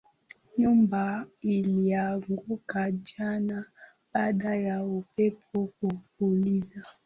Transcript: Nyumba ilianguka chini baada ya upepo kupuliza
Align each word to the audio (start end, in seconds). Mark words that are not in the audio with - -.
Nyumba 0.57 1.25
ilianguka 1.41 2.91
chini 2.91 3.63
baada 4.13 4.55
ya 4.55 4.83
upepo 4.83 5.69
kupuliza 5.79 6.83